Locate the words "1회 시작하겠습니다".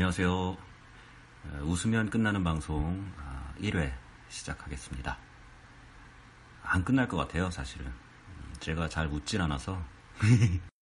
3.60-5.18